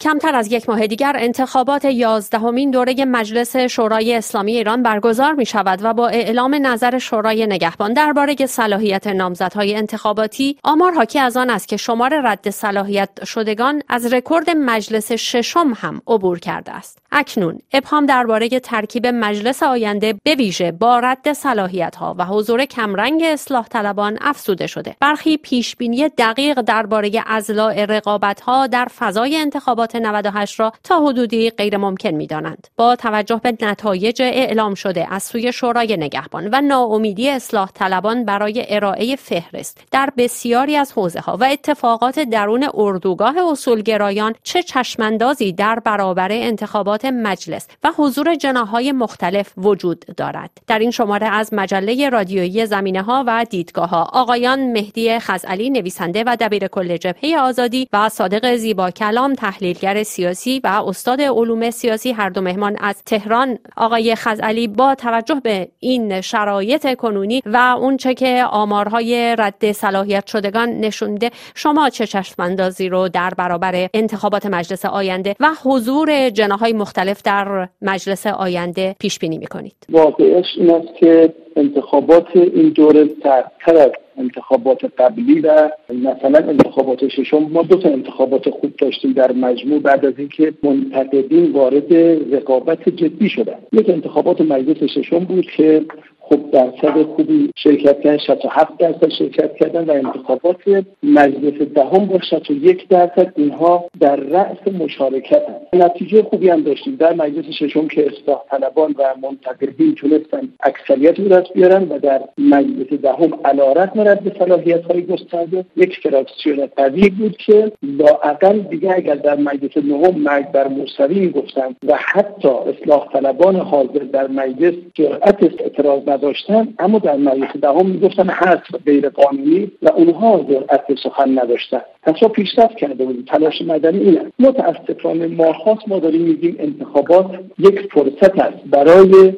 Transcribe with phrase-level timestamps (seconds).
[0.00, 5.78] کمتر از یک ماه دیگر انتخابات یازدهمین دوره مجلس شورای اسلامی ایران برگزار می شود
[5.82, 11.68] و با اعلام نظر شورای نگهبان درباره صلاحیت نامزدهای انتخاباتی آمار حاکی از آن است
[11.68, 16.98] که شمار رد صلاحیت شدگان از رکورد مجلس ششم هم عبور کرده است.
[17.12, 23.22] اکنون ابهام درباره ترکیب مجلس آینده به ویژه با رد صلاحیت ها و حضور کمرنگ
[23.24, 24.96] اصلاح طلبان افزوده شده.
[25.00, 31.50] برخی پیش بینی دقیق درباره ازلاع رقابت ها در فضای انتخابات 98 را تا حدودی
[31.50, 32.68] غیر ممکن می دانند.
[32.76, 38.64] با توجه به نتایج اعلام شده از سوی شورای نگهبان و ناامیدی اصلاح طلبان برای
[38.68, 45.78] ارائه فهرست در بسیاری از حوزه ها و اتفاقات درون اردوگاه اصولگرایان چه چشماندازی در
[45.84, 52.66] برابر انتخابات مجلس و حضور جناهای مختلف وجود دارد در این شماره از مجله رادیویی
[52.66, 58.08] زمینه ها و دیدگاه ها آقایان مهدی خزعلی نویسنده و دبیر کل جبهه آزادی و
[58.08, 63.58] صادق زیبا کلام تحلیل تحلیلگر سیاسی و استاد علوم سیاسی هر دو مهمان از تهران
[63.76, 70.68] آقای خزعلی با توجه به این شرایط کنونی و اونچه که آمارهای رد صلاحیت شدگان
[70.68, 77.68] نشونده شما چه چشماندازی رو در برابر انتخابات مجلس آینده و حضور جناهای مختلف در
[77.82, 84.84] مجلس آینده پیش بینی می‌کنید؟ واقعش این است که انتخابات این دوره سرتر از انتخابات
[84.98, 90.14] قبلی و مثلا انتخابات ششم ما دو تا انتخابات خوب داشتیم در مجموع بعد از
[90.18, 91.94] اینکه منتقدین وارد
[92.34, 93.58] رقابت جدی شدن.
[93.72, 95.84] یک انتخابات مجلس ششم بود که
[96.28, 102.88] خب درصد خوبی شرکت کردن 67 درصد شرکت کردن و انتخابات مجلس دهم با 61
[102.88, 105.80] درصد اینها در رأس مشارکت هم.
[105.82, 111.28] نتیجه خوبی هم داشتیم در مجلس ششم که اصلاح طلبان و منتقدین تونستن اکثریت رو
[111.28, 117.36] دست بیارن و در مجلس دهم علارت رد صلاحیت های گسترده یک فراکسیون قوی بود
[117.36, 123.08] که با اقل دیگه اگر در مجلس نهم مرگ بر موسوی گفتن و حتی اصلاح
[123.12, 129.70] طلبان حاضر در مجلس جرأت اعتراض نداشتن اما در مجلس دهم می‌گفتن حذف غیر قانونی
[129.82, 131.80] و اونها جرأت سخن نداشتن.
[132.02, 133.24] پس پیشرفت کرده بودیم.
[133.28, 137.26] تلاش مدنی اینه متاسفانه ما خاص ما داریم میگیم انتخابات
[137.58, 138.64] یک فرصت است.
[138.70, 139.32] برای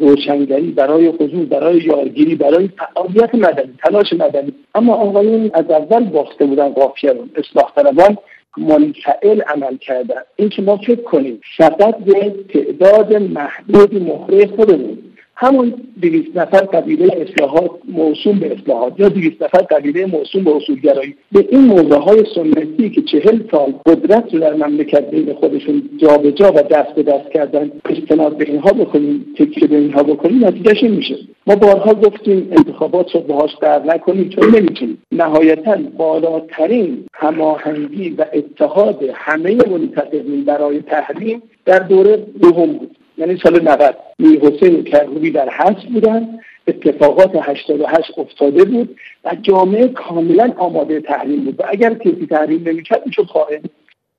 [0.00, 4.52] روشنگری برای حضور برای یارگیری برای فعالیت مدنی تلاش مدنی.
[4.74, 8.18] اما آقایون از اول باخته بودن قافیه رو اصلاح طلبان
[8.56, 10.20] منفعل عمل کردن.
[10.36, 14.98] این که ما فکر کنیم فقط به تعداد محدود مهره خودمون
[15.36, 21.14] همون دویست نفر قبیله اصلاحات موسوم به اصلاحات یا دویست نفر قبیله موسوم به اصولگرایی.
[21.32, 26.30] به این موضوع های سنتی که چهل سال قدرت رو در مملکت بین خودشون جابجا
[26.30, 30.82] جا و دست به دست کردن استناد به اینها بکنیم تکیه به اینها بکنیم نتیجهش
[30.82, 31.16] میشه.
[31.46, 34.98] ما بارها گفتیم انتخابات رو باهاش در نکنیم چون نمی‌تونیم.
[35.12, 42.95] نهایتا بالاترین هماهنگی و اتحاد همه منتقدین برای تحریم در دوره دوم بود.
[43.18, 46.38] یعنی سال 90 میر حسین کربوی در حس بودن
[46.68, 51.60] اتفاقات 88 افتاده بود و جامعه کاملا آماده تحریم بود.
[51.60, 53.70] و اگر کسی تحریم نمی‌کرد خواهد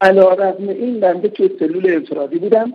[0.01, 2.73] علا رقم این بنده تو سلول انفرادی بودم.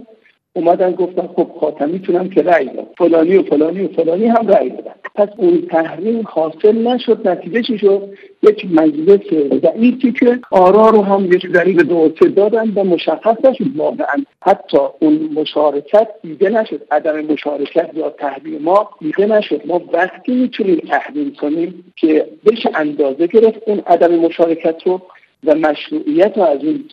[0.54, 4.70] اومدن گفتن خب خاتمی تونم که رأی داد فلانی و فلانی و فلانی هم رأی
[4.70, 4.92] دادن.
[5.14, 8.08] پس اون تحریم حاصل نشد نتیجه چی شد؟
[8.42, 9.20] یک مجلس
[9.62, 14.24] ضعیفی که آرا رو هم یک ذریب دو دادن و مشخص نشد واقعا.
[14.42, 16.82] حتی اون مشارکت دیده نشد.
[16.90, 19.62] عدم مشارکت یا تحریم ما دیده نشد.
[19.66, 25.02] ما وقتی می‌تونیم تحریم کنیم که بشه اندازه گرفت اون عدم مشارکت رو
[25.46, 26.84] و مشروعیت رو از این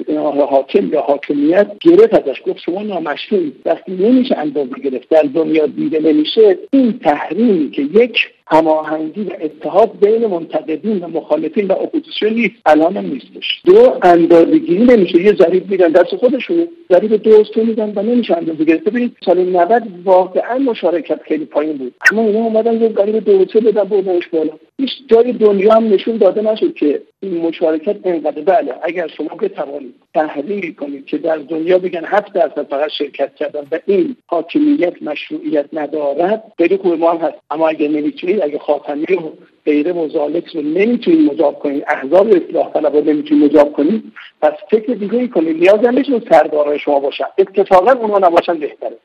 [0.49, 2.41] حاکم یا حاکمیت گرفت ازش.
[2.47, 3.53] گفت شما نامشروعی.
[3.65, 8.17] وقتی نمیشه اندازه گرفت در دنیا دیده نمیشه این تحریمی که یک
[8.49, 12.55] هماهنگی و اتحاد بین منتقدین و مخالفین و اپوزیسیون نیست.
[12.65, 13.61] الان هم نیستش.
[13.65, 15.21] دو اندازهگیری نمیشه.
[15.21, 18.83] یه ضریب میدن دست خودشون ضریب دو سه میدن و نمیشه اندازه گرفت.
[18.83, 21.93] ببینید سال 90 واقعا مشارکت خیلی پایین بود.
[22.11, 24.51] اما اینا اومدن یه ضریب دو سه بدن بردنش بالا.
[24.79, 28.73] هیچ جای دنیا هم نشون داده نشد که این مشارکت اینقدر بله.
[28.83, 33.79] اگر شما بتوانید تحلیل کنید که در دنیا بگن هفت درصد فقط شرکت کردن و
[33.85, 37.35] این حاکمیت مشروعیت ندارد خیلی خوب ما هم هست.
[37.51, 39.29] اما اگر نمی‌تونید اگه خاتمی و
[39.65, 44.03] غیر مزالک رو نمی‌تونید مجاب کنید احزاب اصلاح طلب رو نمی‌تونید مجاب کنید
[44.41, 47.25] پس فکر دیگه ای کنید نیاز نیست سردارای شما باشن.
[47.37, 48.97] اتفاقا اونها نباشن بهتره.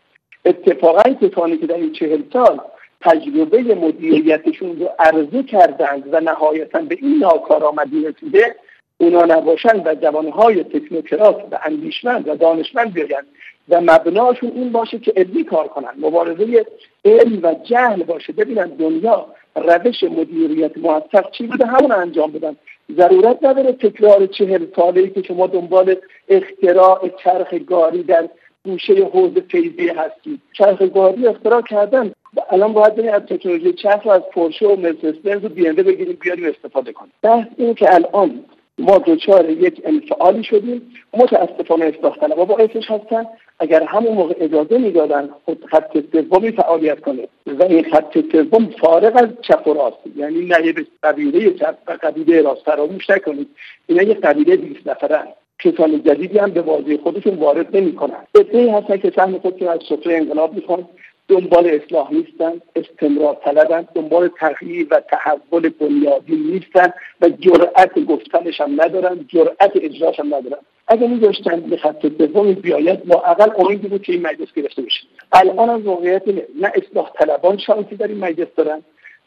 [0.45, 2.61] اتفاقا کسانی که در این چهل سال
[3.01, 8.55] تجربه مدیریتشون رو عرضه کردند و نهایتا به این ناکارآمدی رسیده
[8.99, 13.25] اونا نباشن و جوانهای تکنوکرات و اندیشمند و دانشمند بیاین
[13.69, 15.95] و مبناشون این باشه که علمی کار کنن.
[15.99, 16.67] مبارزه
[17.05, 18.33] علم و جهل باشه.
[18.33, 22.57] ببینن دنیا روش مدیریت موفق چی بوده؟ همون انجام بدن.
[22.97, 25.97] ضرورت نداره تکرار چهل ساله ای که شما دنبال
[26.29, 28.29] اختراع چرخ گاری در
[28.65, 30.41] گوشه حوض فیضی هستید.
[30.53, 32.13] چرخ گاری اختراع کردن.
[32.51, 36.93] الان باید بریم از تکنولوژی چرخ از پورشه و مرسدس و بی بگیریم بیاریم استفاده
[36.93, 37.13] کنیم.
[37.23, 38.45] بحث این که الان
[38.79, 40.83] ما دچار یک انفعالی شدیم
[41.15, 43.27] متاسفانه اصلاح طلبا باعثش هستن
[43.61, 49.17] اگر همون موقع اجازه می‌دادن خود خط سومی فعالیت کنه و این خط سوم فارغ
[49.17, 53.49] از چپ و راست یعنی نه به قبیله چپ و قبیله راست فراموش نکنید
[53.87, 55.27] اینا یه قبیله 20 نفرن.
[55.59, 58.27] کسان جدیدی هم به بازی خودشون وارد نمی‌کنن.
[58.53, 60.89] ای هستن که سهم خودشون از سفره انقلاب می‌خوان.
[61.29, 68.81] دنبال اصلاح نیستن استمرار طلبن دنبال تغییر و تحول بنیادی نیستن و جرأت گفتنش هم
[68.83, 70.59] ندارن جرأت اجراش هم ندارن.
[70.89, 75.07] اگر میذاشتن به خط دومی بیاید ما اقل امیدی بود که این مجلس گرفته بشه
[75.33, 76.23] الان از واقعیت
[76.61, 78.83] نه اصلاح طلبان شانسی در این مجلس دارن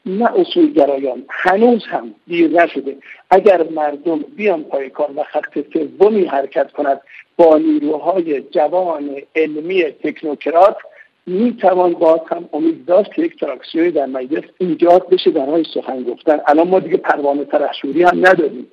[0.06, 2.98] نه اصولگرایان هنوز هم دیر نشده.
[3.30, 7.02] اگر مردم بیان پای کار و خط سومی حرکت کند
[7.38, 10.78] با نیروهای جوان علمی تکنوکرات
[11.28, 16.04] می توان باز هم امید داشت که یک تراکسیونی در مجلس ایجاد بشه برای سخن
[16.04, 16.40] گفتن.
[16.48, 18.68] الان ما دیگه پروانه ترحشوری هم نداریم.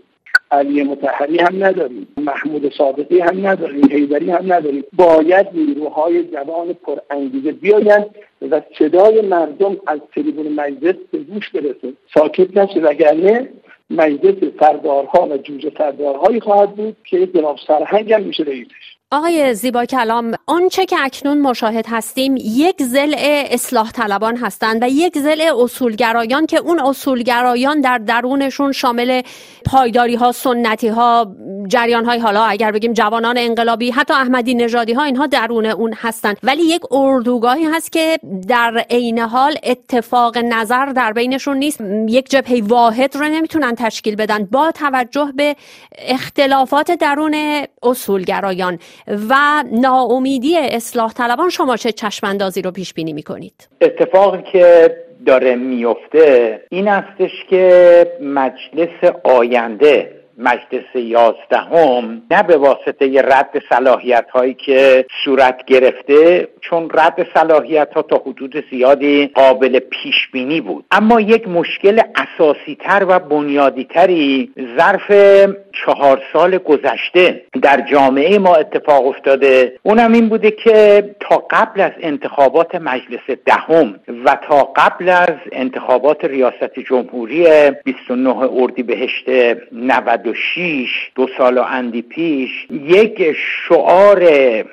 [0.51, 2.09] علی متحری هم نداریم.
[2.17, 3.89] محمود صادقی هم نداریم.
[3.91, 4.85] حیدری هم نداریم.
[4.93, 8.07] باید نیروهای جوان پرانگیزه بیایند
[8.51, 11.93] و صدای مردم از تریبون مجلس به گوش برسه.
[12.15, 13.49] ساکت نشه وگرنه
[13.91, 18.97] مجلس سردارها و جوجه سردارهایی خواهد بود که جناب سرهنگ هم میشه رئیسش.
[19.15, 23.15] آقای زیبا کلام آنچه که اکنون مشاهد هستیم یک زل
[23.51, 29.23] اصلاح طلبان هستند و یک زل اصولگرایان که اون اصولگرایان در درونشون شامل
[29.67, 31.35] پایداری ها سنتی ها
[31.69, 36.37] جریان های حالا اگر بگیم جوانان انقلابی حتی احمدی نژادی ها اینها درون اون هستند.
[36.43, 38.19] ولی یک اردوگاهی هست که
[38.49, 41.81] در عین حال اتفاق نظر در بینشون نیست.
[42.09, 45.57] یک جبهه واحد رو نمی‌تونن تشکیل بدن با توجه به
[45.99, 48.79] اختلافات درون اصولگرایان.
[49.09, 54.91] و ناامیدی اصلاح طلبان شما چه چشماندازی رو پیش بینی می‌کنید؟ اتفاقی که
[55.27, 64.55] داره میفته این استش که مجلس آینده مجلس یازدهم نه به واسطه رد صلاحیت هایی
[64.55, 70.85] که صورت گرفته چون رد صلاحیت ها تا حدود زیادی قابل پیش بینی بود.
[70.91, 75.11] اما یک مشکل اساسی تر و بنیادی تری ظرف
[75.73, 79.73] چهار سال گذشته در جامعه ما اتفاق افتاده.
[79.83, 83.95] اونم این بوده که تا قبل از انتخابات مجلس دهم
[84.25, 87.47] و تا قبل از انتخابات ریاست جمهوری
[87.85, 89.25] 29 اردیبهشت
[90.25, 93.37] 96 دو سال و اندی پیش یک
[93.69, 94.29] شعار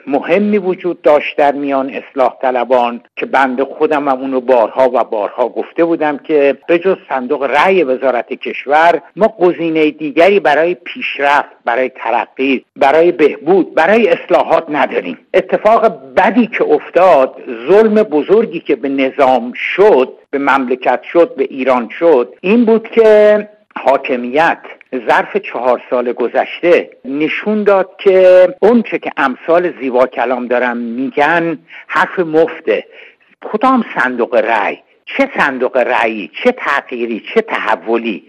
[0.08, 5.50] مهمی وجود داشت در میان اصلاح طلبان که بنده خودم هم اونو بارها و بارها
[5.50, 11.90] گفته بودم که به جز صندوق رأی وزارت کشور ما گزینه دیگری برای پیشرفت برای
[11.90, 15.18] ترقی برای بهبود برای اصلاحات نداریم.
[15.34, 15.88] اتفاق
[16.18, 17.36] بدی که افتاد
[17.70, 23.50] ظلم بزرگی که به نظام شد به مملکت شد به ایران شد این بود که
[23.76, 24.60] حاکمیت
[24.96, 32.20] ظرف چهار سال گذشته نشون داد که اونچه که امثال زیبا کلام دارن میگن حرف
[32.20, 32.86] مفته.
[33.42, 38.24] کدام صندوق رأی؟ چه صندوق رأیی چه تغییری؟ چه تحولی؟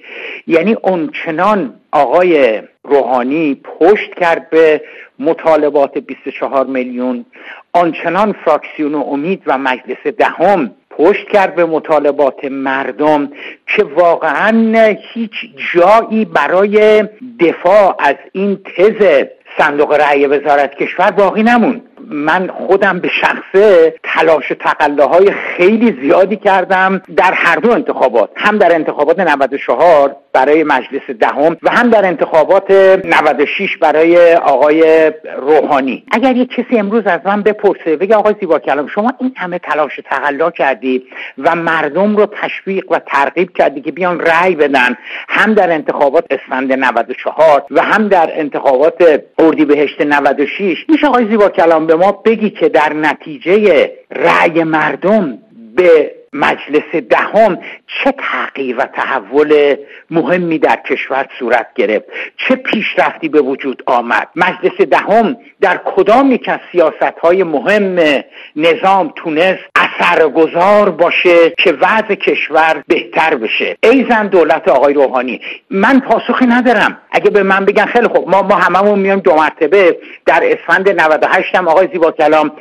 [0.46, 4.82] یعنی اونچنان آقای روحانی پشت کرد به
[5.18, 7.24] مطالبات 24 میلیون
[7.72, 13.28] آنچنان فراکسیون امید و مجلس دهم پشت کرد به مطالبات مردم
[13.76, 15.32] که واقعا هیچ
[15.74, 17.04] جایی برای
[17.40, 19.24] دفاع از این تز
[19.58, 21.82] صندوق رأی وزارت کشور باقی نمون
[22.12, 28.58] من خودم به شخصه تلاش و تقلاهای خیلی زیادی کردم در هر دو انتخابات هم
[28.58, 32.70] در انتخابات 94 برای مجلس دهم و هم در انتخابات
[33.04, 36.04] 96 برای آقای روحانی.
[36.10, 39.98] اگر یک کسی امروز از من بپرسه بگه آقای زیبا کلام شما این همه تلاش
[39.98, 41.02] و تقلا کردی
[41.38, 44.96] و مردم رو تشویق و ترغیب کردی که بیان رأی بدن
[45.28, 51.86] هم در انتخابات اسفند 94 و هم در انتخابات اردیبهشت 96 میشه آقای زیبا کلام
[51.86, 55.38] به ما بگی که در نتیجه رأی مردم
[55.76, 59.76] به مجلس دهم چه تغییر و تحول
[60.10, 62.04] مهمی در کشور صورت گرفت؟
[62.36, 68.22] چه پیشرفتی به وجود آمد؟ مجلس دهم در کدام یک از سیاست های مهم
[68.56, 69.71] نظام تونست
[70.02, 73.76] سرگذار باشه که وضع کشور بهتر بشه.
[73.82, 75.40] ای زن دولت آقای روحانی
[75.70, 76.98] من پاسخی ندارم.
[77.10, 81.54] اگه به من بگن خیلی خوب ما ما هممون میایم دو مرتبه در اسفند 98
[81.54, 82.52] هم آقای زیبا کلام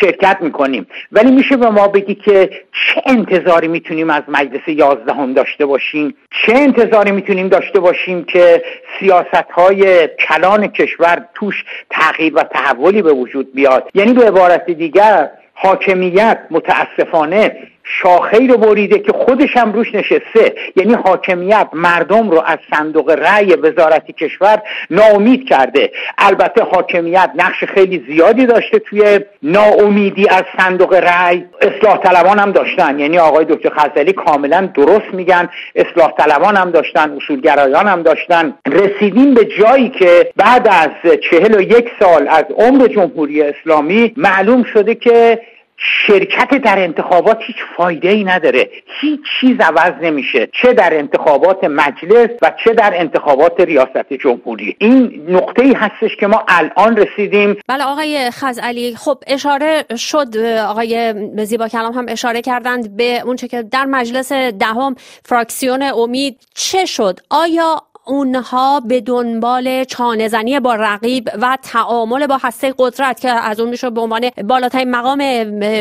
[0.00, 0.86] شرکت می‌کنیم.
[1.12, 6.14] ولی میشه به ما بگی که چه انتظاری می‌تونیم از مجلس یازدهم داشته باشیم؟
[6.46, 8.62] چه انتظاری می‌تونیم داشته باشیم که
[9.00, 15.30] سیاست های کلان کشور توش تغییر و تحولی به وجود بیاد؟ یعنی به عبارت دیگر
[15.58, 20.54] حاکمیت متاسفانه شاخه رو بریده که خودش هم روش نشسته.
[20.76, 25.92] یعنی حاکمیت مردم رو از صندوق رأی وزارتی کشور ناامید کرده.
[26.18, 31.44] البته حاکمیت نقش خیلی زیادی داشته توی ناامیدی از صندوق رأی.
[31.60, 32.98] اصلاح طلبان هم داشتن.
[32.98, 35.48] یعنی آقای دکتر خزلی کاملا درست میگن.
[35.74, 38.54] اصلاح طلبان هم داشتن اصولگرایان هم داشتن.
[38.66, 44.62] رسیدیم به جایی که بعد از چهل و یک سال از عمر جمهوری اسلامی معلوم
[44.62, 45.40] شده که
[45.76, 48.70] شرکت در انتخابات هیچ فایده ای نداره.
[49.00, 50.48] هیچ چیز عوض نمیشه.
[50.62, 54.76] چه در انتخابات مجلس و چه در انتخابات ریاست جمهوری.
[54.78, 57.56] این نقطه ای هستش که ما الان رسیدیم.
[57.68, 60.36] بله آقای خزعلی خب اشاره شد
[60.68, 61.14] آقای
[61.44, 67.20] زیبا کلام هم اشاره کردند به اونچه که در مجلس دهم فراکسیون امید چه شد؟
[67.30, 73.70] آیا اونها به دنبال چانه با رقیب و تعامل با هسته قدرت که از اون
[73.70, 75.22] میشه به عنوان بالاترین مقام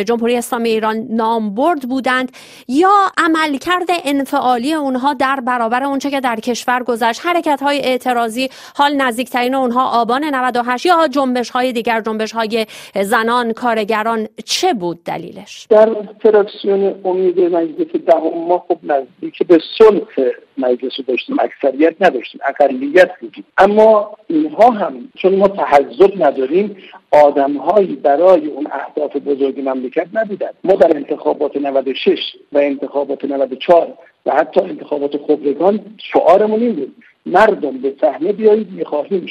[0.03, 2.31] جمهوری اسلامی ایران نامبرد بودند
[2.67, 7.25] یا عملکرد انفعالی اونها در برابر اونچه که در کشور گذشت.
[7.25, 12.65] حرکت های اعتراضی حال نزدیکترین اونها آبان 98 یا جنبش های دیگر جنبش های
[13.01, 20.31] زنان کارگران چه بود دلیلش؟ در فراکسیون امید مجلس دهم ما خب نزدیک به صلح
[20.57, 22.14] مجلس داشتیم اکثریت نداشتیم
[22.45, 23.43] اقلیت بودیم.
[23.57, 26.75] اما اینها هم چون ما تحذب نداریم
[27.11, 30.49] آدمهایی برای اون اهداف بزرگ مملکت نبودن.
[30.63, 32.19] ما در انتخابات 96
[32.53, 33.93] و انتخابات 94
[34.25, 36.95] و حتی انتخابات خبرگان شعارمون این بود.
[37.25, 39.25] مردم به صحنه بیایید می‌خواهیم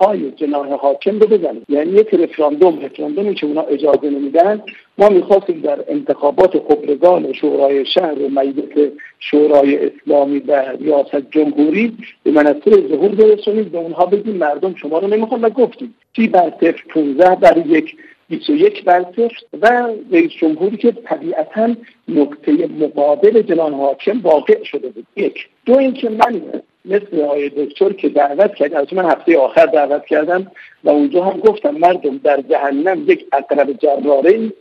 [0.00, 1.64] های جناح حاکم رو بزنیم.
[1.68, 4.62] یعنی یک رفراندوم رفراندومی که اونا اجازه نمیدن
[4.98, 12.30] ما می‌خواستیم در انتخابات خبرگان شورای شهر و مجلس شورای اسلامی و ریاست جمهوری به
[12.30, 15.94] منصر ظهور برسونیم به اونها بگیم مردم شما رو نمی‌خوان و گفتیم.
[16.16, 17.96] سی بر صفر 15 بر یک
[18.28, 19.04] 21 بر
[19.62, 21.74] و رئیس جمهوری که طبیعتا
[22.08, 25.06] نقطه مقابل جنان حاکم واقع شده بود.
[25.16, 25.48] یک.
[25.66, 26.42] دو اینکه من
[26.84, 30.46] مثل آقای دکتر که دعوت کرد از من هفته آخر دعوت کردم
[30.84, 34.52] و اونجا هم گفتم مردم در جهنم یک اقرب جراره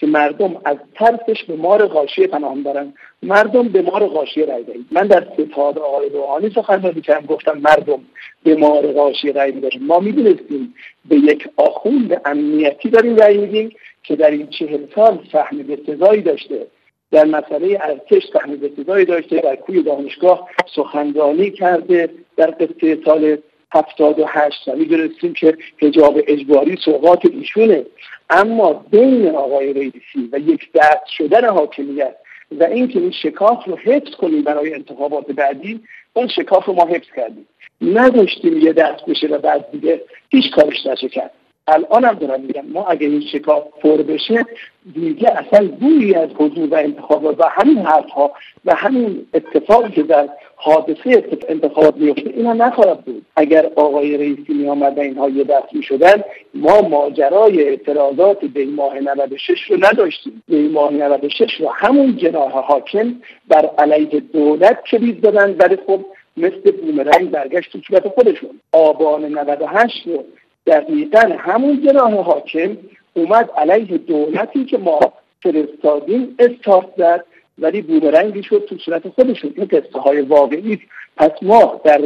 [0.00, 2.92] که مردم از ترسش به مار غاشیه پناه برن
[3.22, 8.00] مردم به مار غاشیه رای دهید من در ستاد آقای روحانی سخنرانی کردم گفتم مردم
[8.44, 10.74] به مار غاشیه رای می‌دهیم ما می‌دونستیم
[11.08, 13.70] به یک آخوند امنیتی داریم رای میدیم
[14.02, 16.66] که در این چهل سال فهم بسزایی داشته.
[17.10, 22.10] در مسئله ارتش فهم بسزایی داشته در کوی دانشگاه سخنرانی کرده.
[22.36, 23.36] در قصه سال
[23.72, 27.84] هفتاد و هشت می‌دونستیم که هجاب اجباری سوقات ایشونه.
[28.30, 32.16] اما بین آقای رئیسی و یک دست شدن حاکمیت
[32.58, 35.80] و اینکه این شکاف رو حفظ کنیم برای انتخابات بعدی
[36.12, 37.46] اون شکاف رو ما حفظ کردیم.
[37.80, 41.30] نداشتیم یه دست بشه و بعد دیگه هیچ کارش نشه کرد
[41.70, 44.46] الان هم دارم میگم ما اگه این شکاف پر بشه
[44.94, 48.32] دیگه اصلا بویی از حضور و انتخابات و همین حرف ها
[48.64, 50.28] و همین اتفاقی که در
[50.62, 53.26] حادثه انتخابات میفته اینا نخواهد بود.
[53.36, 56.24] اگر آقای رئیسی می آمد و اینها یه دست می شدن
[56.54, 60.42] ما ماجرای اعتراضات به ماه 96 رو نداشتیم.
[60.48, 63.14] به ماه 96 رو همون جناح حاکم
[63.48, 66.00] بر علیه دولت کلید دادن ولی خب
[66.36, 68.60] مثل بومرنگ برگشت تو صورت خودشون.
[68.72, 70.24] آبان 98 رو
[70.70, 72.76] دقیقا همون جناح حاکم
[73.14, 75.00] اومد علیه دولتی که ما
[75.42, 77.24] فرستادیم استارت زد
[77.58, 79.52] ولی بومرنگی شد تو صورت خودشون.
[79.56, 80.78] این قصه های واقعی
[81.16, 82.00] پس ما در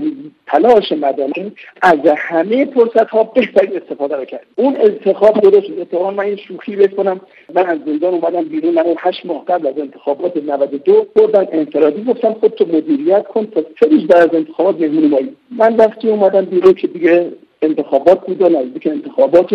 [0.46, 1.52] تلاش مدنی
[1.82, 4.46] از همه فرصت ها بهترین استفاده رو کردیم.
[4.56, 7.20] اون انتخاب درست اتفاقا من این شوخی بکنم
[7.54, 8.74] من از زندان اومدم بیرون.
[8.74, 12.04] من هشت ماه قبل از انتخابات 92 بردن انفرادی.
[12.04, 15.36] گفتم خود تو مدیریت کن تا سه روز بعد از انتخابات مهمون مایی.
[15.50, 17.32] من وقتی اومدم بیرون که دیگه
[17.64, 19.52] انتخابات بود و نزدیک انتخابات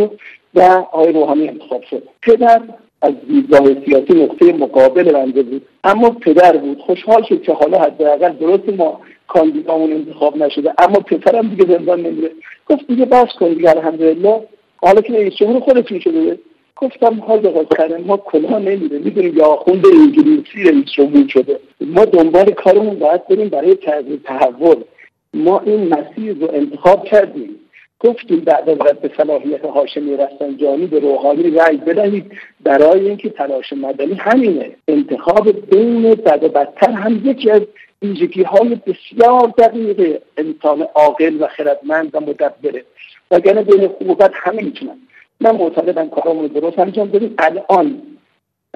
[0.56, 0.62] و
[0.92, 2.04] آقای روحانی انتخاب شد.
[2.22, 2.62] پدر
[3.02, 5.62] از دیدگاه سیاسی نقطه مقابل بنده بود.
[5.84, 6.80] اما پدر بود.
[6.80, 10.74] خوشحال شد که حالا حداقل درست ما کاندیدامون انتخاب نشده.
[10.78, 12.32] اما پسرم دیگه زندان نمیره.
[12.70, 14.42] گفت دیگه بس کن دیگه الحمدلله.
[14.76, 16.40] حالا که رئیس جمهور خودتون شده
[16.76, 22.52] گفتم حال به ما کلاه نمیره می‌دونیم یا آخوند انگلیسی رئیس جمهور شده؟ ما دنبال
[22.52, 24.76] کارمون باید بریم برای تغییر تحول.
[25.34, 27.59] ما این مسیر رو انتخاب کردیم.
[28.00, 32.32] گفتیم بعد از رد صلاحیت هاشمی رفسنجانی به روحانی رأی بدهید.
[32.64, 34.72] برای اینکه تلاش مدنی همینه.
[34.88, 37.62] انتخاب بین بد و بدتر هم یکی از
[38.02, 42.84] ویژگی های بسیار دقیق انسان عاقل و خردمند و مدبره
[43.32, 44.98] وگرنه بین خوب و بد همه می‌تونن.
[45.42, 48.02] من معتقدم کارامون رو درست انجام بدیم الان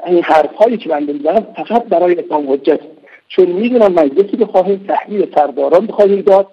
[0.07, 2.79] این حرف هایی که بنده می‌زنم فقط برای اقام حجت.
[3.27, 6.47] چون می‌دونم مجلسی که خواهیم تحلیل سرداران خواهیم داد.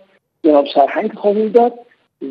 [0.44, 1.72] جناب سرهنگ خواهیم داد.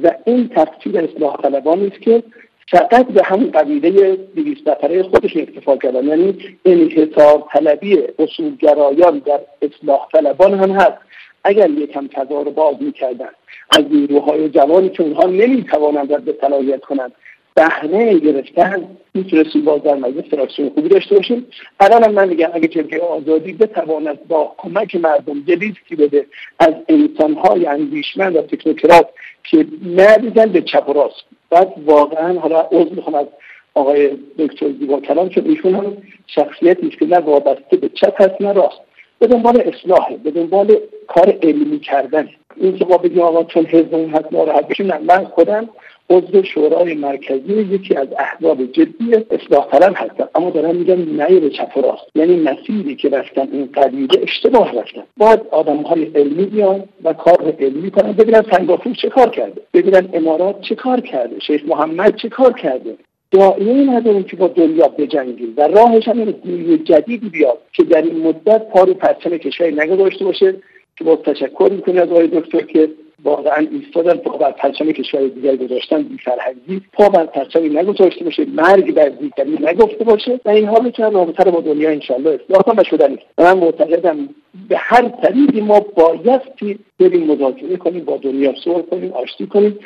[0.03, 2.23] و این تفکیر اصلاح طلبانی است که
[2.71, 6.07] فقط به همون قبیله دویست نفره خودش اکتفا کردن.
[6.07, 10.97] یعنی انحصار طلبی اصولگرایان در اصلاح طلبان هم هست.
[11.43, 13.29] اگر یکم رو باز می‌کردن
[13.69, 17.11] از نیروهای جوانی که اونها نمی‌توانند به صلاحیت کنند
[17.59, 21.45] بهره گرفتن می‌تونستیم باز در مجلس فراکسیون خوبی داشته باشیم.
[21.79, 25.43] الان من میگم اگه جبهه آزادی بتواند با کمک مردم
[25.89, 26.25] که بده
[26.59, 29.09] از انسانهای اندیشمند و تکنوکرات
[29.43, 31.23] که ندیدن به چپ و راست.
[31.49, 33.27] بعد واقعا حالا عضو می‌خوام از
[33.73, 35.97] آقای دکتر زیبا کلام ایشون هم
[36.27, 38.81] شخصیتی که نه وابسته به چپ هست نه راست.
[39.19, 42.29] به دنبال اصلاحه به دنبال کار علمی کردن.
[42.55, 45.69] این که ما بگیم آقا چون حزب اون هست ناراحت بشیم من خودم
[46.09, 51.49] عضو شورای مرکزی یکی از احزاب جدی اصلاح طلب هستم اما دارم میگم نه به
[51.49, 52.03] چپ و راست.
[52.15, 55.03] یعنی مسیری که رفتن این قبیله اشتباه رفتن.
[55.17, 58.11] باید آدم های علمی بیان و کار علمی کنن.
[58.11, 59.61] ببینن سنگافور چه کار کرده.
[59.73, 61.39] ببینن امارات چه کار کرده.
[61.39, 62.95] شیخ محمد چه کار کرده.
[63.31, 65.53] دائمی نداریم که با دنیا بجنگیم.
[65.57, 70.55] و راهش هم این جدیدی بیاد که در این مدت پارو پرچم کشوری نگذاشته باشه
[70.97, 72.89] که با تشکر می‌کنی از آقای دکتر که
[73.23, 78.45] واقعا ایستادن پا بر پرچم کشور دیگر گذاشتن بی فرهنگی پا بر پرچمی نگذاشته باشه
[78.45, 82.83] مرگ بر دیگری نگفته باشه و اینها می‌تونن رابطه رو با دنیا انشالله اصلاح و
[82.83, 84.29] شدنی من معتقدم
[84.69, 89.79] به هر طریقی ما بایستی بریم مذاکره کنیم با دنیا صلح کنیم آشتی کنیم.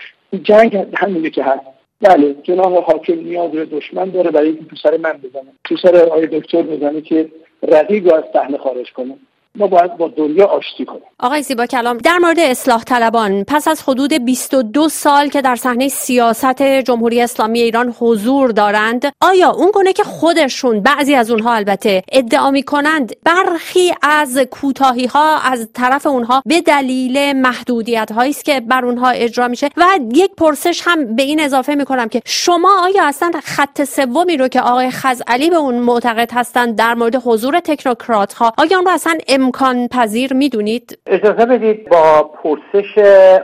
[0.44, 1.66] جنگ همینه که هست.
[2.02, 5.52] بله جناب حاکم نیاز به دشمن داره برای اینکه تو سر من بزنه.
[5.64, 7.30] تو سر آقای دکتر بزنه که
[7.64, 9.16] رقیب رو از صحنه خارج کنه.
[9.58, 11.02] ما باید با دنیا آشتی کنیم.
[11.20, 15.88] آقای زیبا کلام در مورد اصلاح طلبان پس از حدود 22 سال که در صحنه
[15.88, 22.04] سیاست جمهوری اسلامی ایران حضور دارند آیا اون گونه که خودشون بعضی از اونها البته
[22.12, 28.46] ادعا می کنند برخی از کوتاهی ها از طرف اونها به دلیل محدودیت هایی است
[28.46, 32.22] که بر اونها اجرا میشه؟ و یک پرسش هم به این اضافه می کنم که
[32.26, 37.16] شما آیا اصلا خط سومی رو که آقای خزعلی به اون معتقد هستند در مورد
[37.16, 42.98] حضور تکنوکرات ها آیا اون رو اصلا امکان پذیر می‌دونید؟ اجازه بدید با پرسش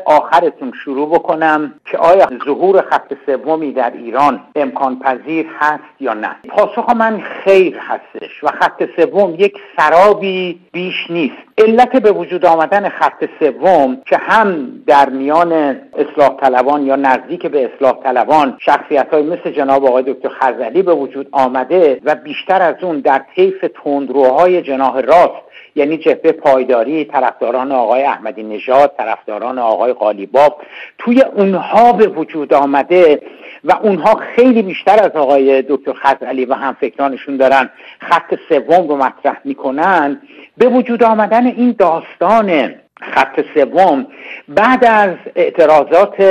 [0.06, 6.36] آخرتون شروع بکنم که آیا ظهور خط سومی در ایران امکان پذیر هست یا نه
[6.50, 12.90] پاسخ من خیر هستش و خط سوم یک سرابی بیش نیست علت به وجود آمدن
[12.90, 15.52] خط سوم که هم در میان
[15.98, 20.94] اصلاح طلبان یا نزدیک به اصلاح طلبان شخصیت های مثل جناب آقای دکتر خزلی به
[20.94, 27.72] وجود آمده و بیشتر از اون در طیف تندروهای جناح راست یعنی جبهه پایداری طرفداران
[27.72, 30.54] آقای احمدی نژاد طرفداران آقای قالیباف
[30.98, 33.22] توی اونها به وجود آمده
[33.64, 37.70] و اونها خیلی بیشتر از آقای دکتر خزعلی و هم فکرانشون دارن
[38.00, 40.22] خط سوم رو مطرح می‌کنن.
[40.58, 44.08] به وجود آمدن این داستان خط سوم
[44.48, 46.22] بعد از اعتراضات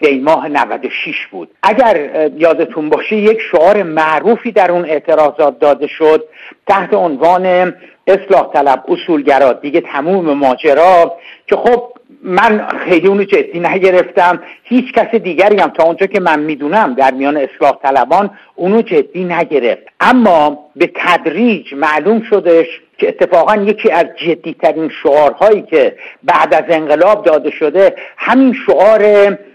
[0.00, 1.48] دیماه 96 بود.
[1.62, 6.24] اگر یادتون باشه یک شعار معروفی در اون اعتراضات داده شد
[6.66, 7.74] تحت عنوان
[8.06, 11.16] اصلاح طلب اصولگرا دیگه تموم ماجرا.
[11.46, 14.42] که خب من خیلی اونو جدی نگرفتم.
[14.62, 19.24] هیچ کس دیگری هم تا اونجا که من می‌دونم در میان اصلاح طلبان اونو جدی
[19.24, 19.82] نگرفت.
[20.00, 22.66] اما به تدریج معلوم شدش
[22.98, 29.02] که اتفاقا یکی از جدیترین شعارهایی که بعد از انقلاب داده شده همین شعار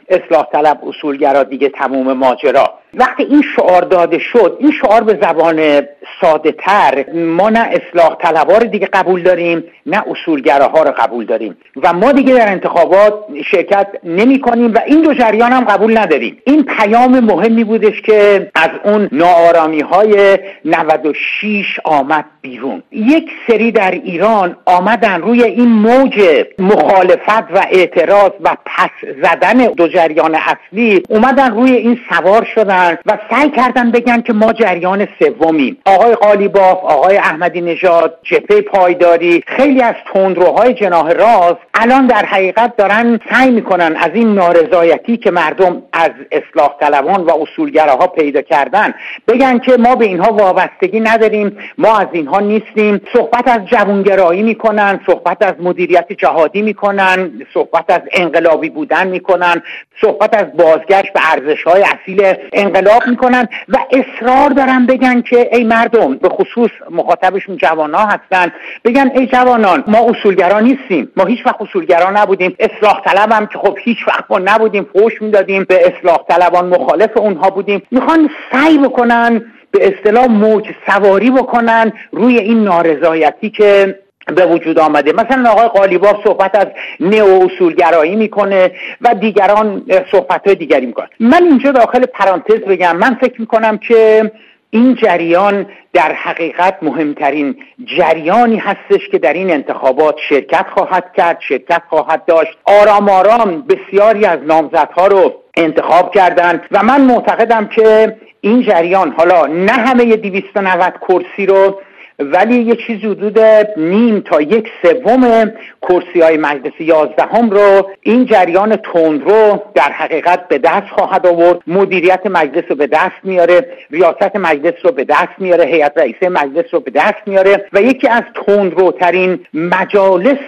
[0.09, 2.73] اصلاح طلب اصولگرا دیگه تموم ماجرا.
[2.93, 5.81] وقتی این شعار داده شد این شعار به زبان
[6.21, 7.05] ساده تر.
[7.13, 11.57] ما نه اصلاح طلبها رو دیگه قبول داریم نه اصولگراها رو قبول داریم.
[11.83, 13.13] و ما دیگه در انتخابات
[13.51, 16.37] شرکت نمی کنیم و این دو جریان هم قبول نداریم.
[16.45, 22.83] این پیام مهمی بودش که از اون نارامی های 96 آمد بیرون.
[22.91, 28.89] یک سری در ایران آمدن روی این موج مخالفت و اعتراض و پس
[29.23, 32.76] زدن دو جریان اصلی اومدن روی این سوار شدن.
[33.05, 35.77] و سعی کردن بگن که ما جریان سومیم.
[35.85, 42.75] آقای قالیباف آقای احمدی نژاد جبهه پایداری خیلی از تندروهای جناح راست الان در حقیقت
[42.75, 48.93] دارن سعی می‌کنن از این نارضایتی که مردم از اصلاح طلبان و اصولگراها پیدا کردن
[49.27, 53.01] بگن که ما به اینها وابستگی نداریم ما از اینها نیستیم.
[53.13, 59.61] صحبت از جوانگرایی می‌کنن صحبت از مدیریت جهادی می‌کنن صحبت از انقلابی بودن می‌کنن
[60.01, 62.33] صحبت از بازگشت به ارزش های اصیل
[62.67, 68.51] انقلاب می‌کنن و اصرار دارن بگن که ای مردم به خصوص مخاطبشون جوان ها هستن
[68.85, 73.57] بگن ای جوانان ما اصولگرا نیستیم ما هیچ وقت اصولگرا نبودیم اصلاح طلب هم که
[73.57, 77.81] خب هیچ وقت ما نبودیم فوش می‌دادیم به اصلاح طلبان مخالف اونها بودیم.
[77.91, 83.99] می‌خوان سعی بکنن به اصطلاح موج سواری بکنن روی این نارضایتی که
[84.35, 85.13] به وجود آمده.
[85.13, 86.67] مثلا آقای قالیباف صحبت از
[86.99, 91.07] نئو اصولگرایی می‌کنه و دیگران صحبت های دیگری می‌کنن.
[91.19, 94.31] من اینجا داخل پرانتز بگم من فکر می‌کنم که
[94.69, 97.55] این جریان در حقیقت مهمترین
[97.97, 102.57] جریانی هستش که در این انتخابات شرکت خواهد کرد شرکت خواهد داشت.
[102.65, 109.45] آرام آرام بسیاری از نامزدها رو انتخاب کردند و من معتقدم که این جریان حالا
[109.45, 111.79] نه همه 290 کرسی رو
[112.19, 113.39] ولی یه چیز حدود
[113.77, 115.51] نیم تا یک سوم
[115.81, 121.59] کرسی های مجلس یازدهم رو این جریان تند رو در حقیقت به دست خواهد آورد.
[121.67, 126.65] مدیریت مجلس رو به دست میاره ریاست مجلس رو به دست میاره هیئت رئیسه مجلس
[126.71, 130.47] رو به دست میاره و یکی از تندروترین مجالس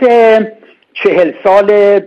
[0.93, 1.99] چهل سال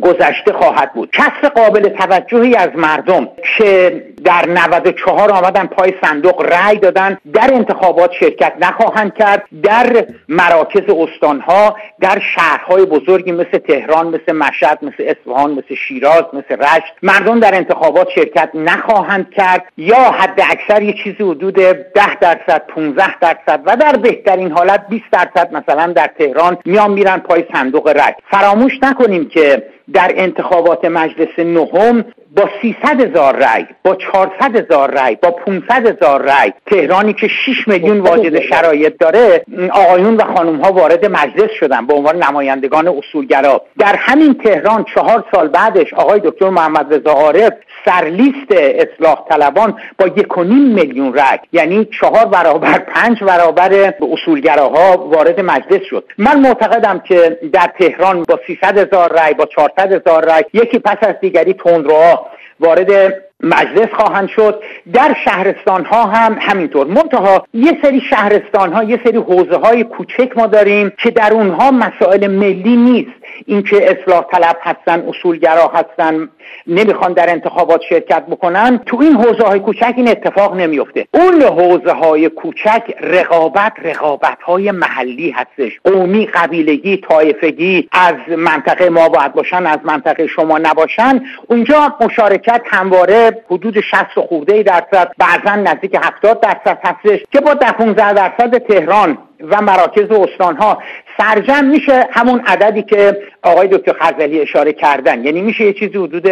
[0.00, 1.10] گذشته خواهد بود.
[1.10, 7.18] کسر قابل توجهی از مردم که در 94 آمدن پای صندوق رأی دادن.
[7.32, 9.44] در انتخابات شرکت نخواهند کرد.
[9.62, 16.62] در مراکز استانها در شهرهای بزرگی مثل تهران مثل مشهد مثل اصفهان مثل شیراز مثل
[16.62, 19.64] رشت مردم در انتخابات شرکت نخواهند کرد.
[19.76, 21.82] یا حد اکثر یه چیزی حدود 10
[22.20, 27.44] درصد 15 درصد و در بهترین حالت 20 درصد مثلا در تهران میان میرن پای
[27.52, 28.12] صندوق رأی.
[28.30, 32.04] فراموش نکنیم که در انتخابات مجلس نهم
[32.36, 37.68] با 300 هزار رای با 400 هزار رای با 500 هزار رای تهرانی که 6
[37.68, 43.62] میلیون واجد شرایط داره آقایون و خانم ها وارد مجلس شدن به عنوان نمایندگان اصولگرا.
[43.78, 47.52] در همین تهران چهار سال بعدش آقای دکتر محمد رضا عارف
[47.84, 55.08] سرلیست اصلاح طلبان با یک و نیم میلیون رای یعنی چهار برابر پنج برابر اصولگراها
[55.08, 56.04] وارد مجلس شد.
[56.18, 60.96] من معتقدم که در تهران با 300 هزار رای با 400 هزار رای یکی پس
[61.00, 62.26] از دیگری تندروها
[62.60, 64.62] وارد مجلس خواهند شد.
[64.92, 66.86] در شهرستان ها هم همینطور.
[66.86, 71.70] منتها یه سری شهرستان ها یه سری حوزه های کوچک ما داریم که در اونها
[71.70, 73.23] مسائل ملی نیست.
[73.46, 76.28] اینکه اصلاح طلب هستن اصولگرا هستن
[76.66, 81.06] نمی‌خوان در انتخابات شرکت بکنن تو این حوزه های کوچک این اتفاق نمیفته.
[81.14, 85.80] اون حوزه های کوچک رقابت رقابت های محلی هستش.
[85.84, 91.22] قومی قبیلگی طایفگی از منطقه ما باید باشن از منطقه شما نباشن.
[91.46, 97.72] اونجا مشارکت همواره حدود 60 خورده درصد بعضا نزدیک 70 درصد هستش که با در
[97.72, 100.82] 15 درصد تهران و مراکز استانها.
[101.18, 105.24] سرجم میشه همون عددی که آقای دکتر خزلی اشاره کردن.
[105.24, 106.26] یعنی میشه یه چیزی حدود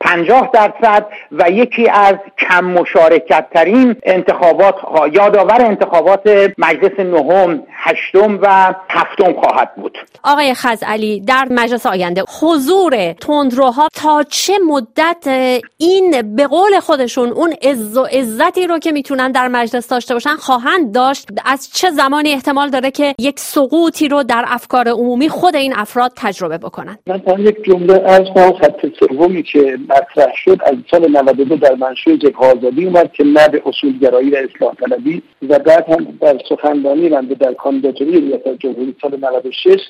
[0.00, 4.74] 50 درصد و یکی از کم مشارکت ترین انتخابات
[5.12, 9.98] یادآور انتخابات مجلس نهم هشتم و هفتم خواهد بود.
[10.24, 17.54] آقای خزعلی در مجلس آینده حضور تندروها تا چه مدت؟ این به قول خودشون اون
[17.62, 22.32] عز و عزتی رو که می‌تونن در مجلس داشته باشن خواهند داشت؟ از چه زمانی
[22.32, 26.98] احتمال داره که یک سقوطی رو در افکار عمومی خود این افراد تجربه بکنن.
[27.06, 28.22] من یک جمله از
[28.60, 33.48] خط سومی که مطرح شد از سال 92 در منشور جبهه آزادی اومد که نه
[33.48, 38.94] به اصولگرایی و اصلاح طلبی و بعد هم در سخنرانی من در کاندیداتوری ریاست جمهوری
[39.02, 39.80] سال 96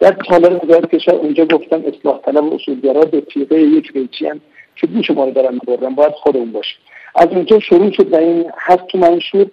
[0.00, 4.26] در سالن وزارت کشور اونجا گفتن اصلاح طلب و اصولگرا به تیغه یک بیچی
[4.76, 6.76] که گوش ما رو دارن می‌برن باید خودمون باشه.
[7.14, 9.46] از اونجا شروع شد و این هست تو منشور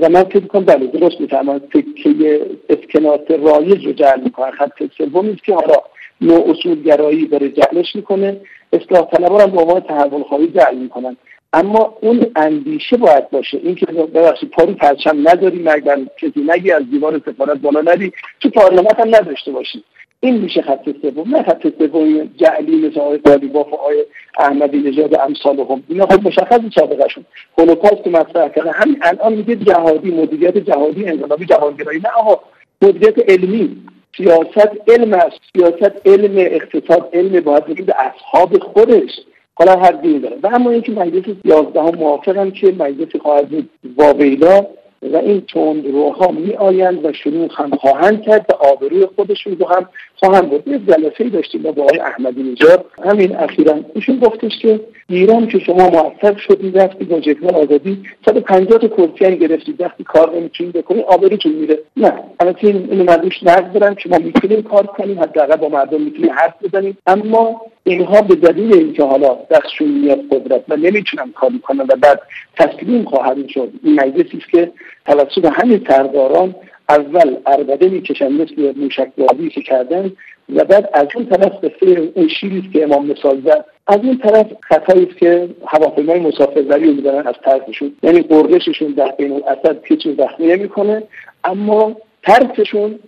[0.00, 1.60] و من فکر می‌کنم بله درست می‌فهمم
[2.02, 4.50] که اسکنات رایج رو جعل می‌کنن.
[4.50, 5.74] خط سوم است که حالا
[6.22, 8.40] نوع اصولگرایی داره جعلش می‌کنه.
[8.72, 11.16] اصلاح طلبان هم به عنوان تحول خواهی جعل می‌کنن.
[11.52, 13.58] اما اون اندیشه باید باشه.
[13.62, 18.12] این که ببخشید پارو پرچم نداری مگر کسی نگی از دیوار سفارت بالا نری.
[18.40, 19.84] تو پارلمان هم نداشته باشی.
[20.20, 21.36] این میشه خط سوم.
[21.36, 24.04] نه خط سوم جعلی مثل آقای قالیباف و آقای
[24.38, 25.82] احمدی نژاد امثال هم.
[25.88, 27.24] اینا خب مشخص سابقهشون
[27.58, 28.72] هولوکاست مطرح کرده.
[28.72, 32.40] همین الان میگه جهادی مدیریت جهادی انقلابی جهانگرایی نه آقا
[32.82, 33.76] مدیریت علمی.
[34.16, 35.40] سیاست علم است.
[35.56, 39.10] سیاست علم اقتصاد علم باید بگیم به اصحاب خودش.
[39.54, 40.36] حالا هر دین داره.
[40.42, 44.66] و اما اینکه مجلس یازده موافقم که مجلس خواهد بود واویلا
[45.02, 49.88] و این تندروها می آیند و شروع هم خواهند کرد و آبروی خودشون رو هم
[50.16, 52.84] خواهند بود یه جلسه داشتیم با آقای احمدی نژاد.
[53.04, 58.78] همین اخیرا ایشون گفتش که ایران که شما موفق شدید رفتی با جبهه آزادی 150
[58.78, 61.78] تا کرسی گرفتید وقتی کار نمی‌تونید بکنید آبروتون میره.
[61.96, 62.12] نه.
[62.40, 66.32] البته اینو من روش نقد دارم که ما می‌تونیم کار کنیم حداقل با مردم می‌تونیم
[66.32, 66.98] حرف بزنیم.
[67.06, 72.20] اما اینها به دلیل اینکه حالا دستشون میاد قدرت و نمی‌تونن کار کنن و بعد
[72.56, 73.68] تسلیم خواهد شد.
[73.82, 74.72] این مجلسی است که
[75.06, 76.54] توسط همین سرداران
[76.88, 80.12] اول اربده می‌کشن مثل موشکبازی که کردن
[80.54, 83.64] و بعد از اون طرف قصه اون شیری که امام مثال زد.
[83.86, 87.92] از این طرف خطایی است که هواپیمای مسافربری رو میدارن از طرفشون.
[88.02, 91.02] یعنی قرقششون در بین الاسد کسی زخمی نمی‌کنه
[91.44, 92.98] اما طرفشون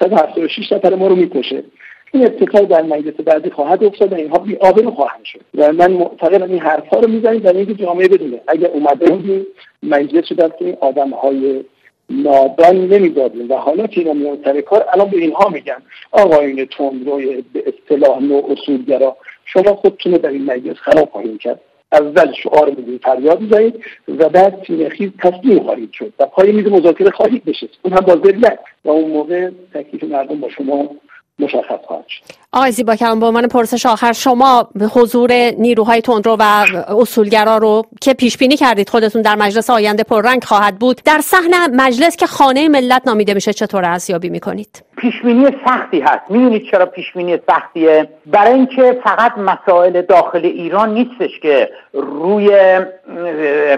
[0.00, 1.62] 176 نفر ما رو می‌کشه.
[2.12, 5.40] این اتفاق در مجلس بعدی خواهد افتاد و اینها بی آبرو خواهند شد.
[5.54, 8.40] و من معتقدم این حرفها رو می‌زنیم برای اینکه جامعه بدونه.
[8.48, 9.46] اگر اومده بودیم
[9.82, 11.64] مجلس شده که این آدم های
[12.10, 15.82] نادان نمی‌دادیم و حالا که اینا میان سر کار الان به اینها میگن.
[16.12, 19.16] آقایون تندروی به اصطلاح نوع اصولگرا.
[19.44, 21.60] شما خودتون در این مجلس خراب خواهید کرد.
[21.92, 26.12] اول شعار می‌دید فریاد می‌زنید و بعد تینخیز تسلیم خواهید شد.
[26.18, 27.78] و پای میز مذاکره خواهید نشست.
[27.82, 30.90] اون هم با ذلت و اون موقع تکلیف مردم با شما
[31.38, 32.22] مشخص خواهد شد.
[32.52, 38.14] آقای زیبا به عنوان پرسش آخر شما به حضور نیروهای تندرو و اصولگرا رو که
[38.14, 42.68] پیش بینی کردید خودتون در مجلس آینده پررنگ خواهد بود در صحنه مجلس که خانه
[42.68, 46.30] ملت نامیده میشه چطور ارزیابی می‌کنید؟ پیش بینی سختی هست.
[46.30, 52.50] می‌دونید چرا پیش بینی سختیه؟ برای اینکه فقط مسائل داخل ایران نیستش که روی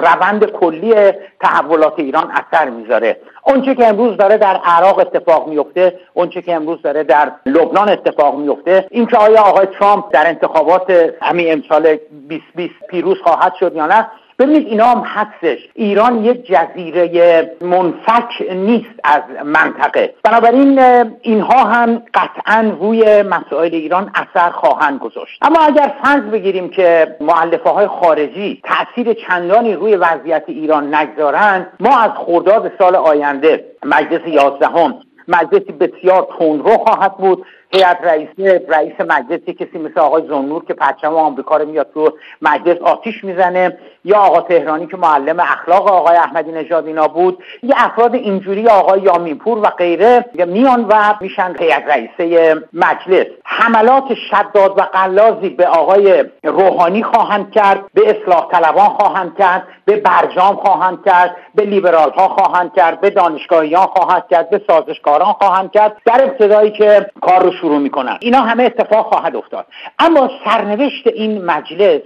[0.01, 0.95] روند کلی
[1.41, 3.17] تحولات ایران اثر می‌ذاره.
[3.47, 8.39] اونچه که امروز داره در عراق اتفاق میفته اونچه که امروز داره در لبنان اتفاق
[8.39, 11.97] میفته اینکه آیا آقای ترامپ در انتخابات همین امسال
[12.29, 14.07] 2020 پیروز خواهد شد یا نه
[14.41, 20.15] ببینید اینا هم هستش ایران یک جزیره منفک نیست از منطقه.
[20.25, 20.79] بنابراین
[21.21, 25.39] اینها هم قطعا روی مسائل ایران اثر خواهند گذاشت.
[25.43, 31.99] اما اگر فرض بگیریم که معلفه های خارجی تاثیر چندانی روی وضعیت ایران نگذارند ما
[31.99, 34.95] از خرداد سال آینده مجلس یازدهم
[35.29, 38.29] مجلسی بسیار تندرو خواهد بود هیئت رئیس
[38.69, 43.79] رئیس مجلسی کسی مثل آقای زنور که پرچم آمریکا رو میاد تو مجلس آتیش می‌زنه.
[44.05, 47.43] یا آقا تهرانی که معلم اخلاق آقای احمدی نژاد اینا بود.
[47.63, 53.27] یه افراد اینجوری آقای یامیپور و غیره میان و میشن هیئت رئیسه مجلس.
[53.61, 59.97] حملات شداد و قلازی به آقای روحانی خواهند کرد به اصلاح طلبان خواهند کرد به
[59.97, 65.71] برجام خواهند کرد به لیبرال ها خواهند کرد به دانشگاهیان خواهند کرد به سازشکاران خواهند
[65.73, 68.19] کرد در ابتدایی که کار رو شروع می‌کنن.
[68.21, 69.67] اینا همه اتفاق خواهد افتاد.
[69.99, 72.01] اما سرنوشت این مجلس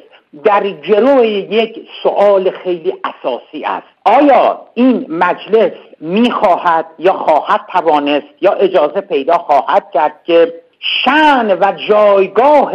[0.45, 3.87] در جلو یک سوال خیلی اساسی است.
[4.05, 11.73] آیا این مجلس می‌خواهد یا خواهد توانست یا اجازه پیدا خواهد کرد که شن و
[11.89, 12.73] جایگاه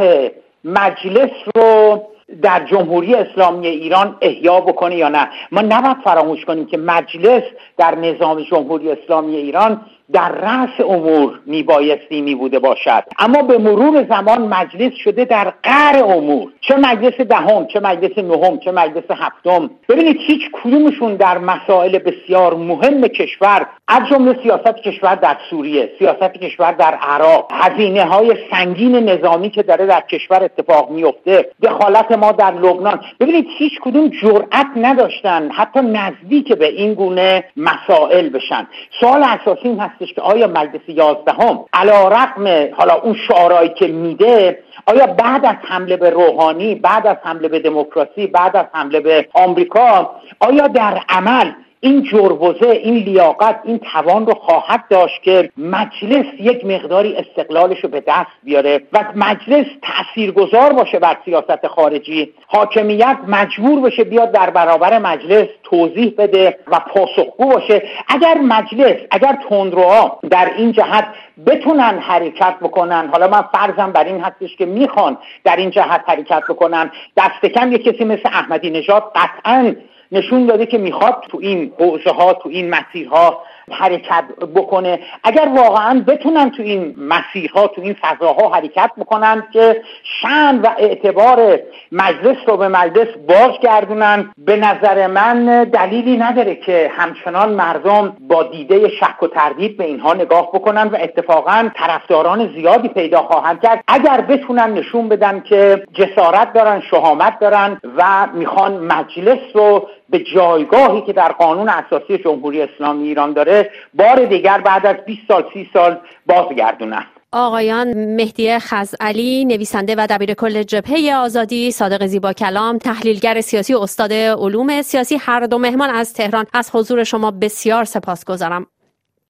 [0.63, 2.01] مجلس رو
[2.41, 7.43] در جمهوری اسلامی ایران احیا بکنه یا نه؟ ما نباید فراموش کنیم که مجلس
[7.77, 9.81] در نظام جمهوری اسلامی ایران
[10.13, 13.03] در رأس امور میبایستی می بوده باشد.
[13.19, 16.51] اما به مرور زمان مجلس شده در قر امور.
[16.61, 19.69] چه مجلس دهم چه مجلس نهم چه مجلس هفتم.
[19.89, 26.33] ببینید هیچ کدومشون در مسائل بسیار مهم کشور از جمله سیاست کشور در سوریه سیاست
[26.33, 32.31] کشور در عراق هزینه های سنگین نظامی که داره در کشور اتفاق میفته دخالت ما
[32.31, 33.01] در لبنان.
[33.19, 38.67] ببینید هیچ کدوم جرأت نداشتن حتی نزدیک به این گونه مسائل بشن.
[38.99, 44.59] سوال اساسی این هستش که آیا مجلس یازدهم علا رقم حالا اون شعارهایی که میده
[44.85, 49.27] آیا بعد از حمله به روحانی بعد از حمله به دموکراسی بعد از حمله به
[49.33, 56.25] آمریکا آیا در عمل این جربوزه این لیاقت این توان رو خواهد داشت که مجلس
[56.39, 62.33] یک مقداری استقلالش رو به دست بیاره و مجلس تاثیرگذار باشه بر سیاست خارجی.
[62.47, 67.83] حاکمیت مجبور بشه بیاد در برابر مجلس توضیح بده و پاسخگو باشه.
[68.07, 71.07] اگر مجلس اگر تندروها در این جهت
[71.45, 76.43] بتونن حرکت بکنن حالا من فرضم بر این هستش که می‌خوان در این جهت حرکت
[76.49, 79.75] بکنن دست کم یک کسی مثل احمدی نژاد قطعا
[80.11, 84.23] نشون داده که می‌خواد تو این حوزه ها تو این مسیرها حرکت
[84.55, 84.99] بکنه.
[85.23, 89.81] اگر واقعا بتونن تو این مسیرها تو این فضاها حرکت بکنن که
[90.21, 91.59] شن و اعتبار
[91.91, 98.89] مجلس رو به مجلس بازگردونن به نظر من دلیلی نداره که همچنان مردم با دیده
[98.89, 103.83] شک و تردید به اینها نگاه بکنن و اتفاقا طرفداران زیادی پیدا خواهند کرد.
[103.87, 111.01] اگر بتونن نشون بدن که جسارت دارن شهامت دارن و می‌خوان مجلس رو به جایگاهی
[111.01, 115.69] که در قانون اساسی جمهوری اسلامی ایران داره بار دیگر بعد از 20 سال 30
[115.73, 123.41] سال بازگردونن آقایان مهدی خزعلی نویسنده و دبیر کل جبهه آزادی صادق زیبا کلام تحلیلگر
[123.41, 126.45] سیاسی و استاد علوم سیاسی هر دو مهمان از تهران.
[126.53, 128.65] از حضور شما بسیار سپاس گذارم